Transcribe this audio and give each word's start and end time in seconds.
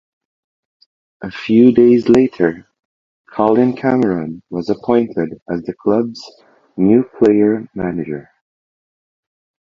A 1.21 1.29
few 1.29 1.71
days 1.71 2.09
later 2.09 2.67
Colin 3.31 3.75
Cameron 3.75 4.41
was 4.49 4.67
appointed 4.71 5.39
as 5.47 5.61
the 5.61 5.75
club's 5.75 6.27
new 6.75 7.07
player 7.19 7.67
manager. 7.75 8.31